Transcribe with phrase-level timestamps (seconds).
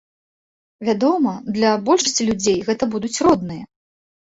[0.89, 3.63] Вядома, для большасці людзей гэта будуць родныя.